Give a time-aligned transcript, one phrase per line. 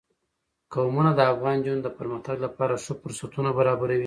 [0.73, 3.99] قومونه د افغان نجونو د پرمختګ لپاره ښه فرصتونه برابروي.